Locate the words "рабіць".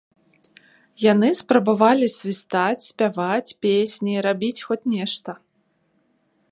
4.29-4.57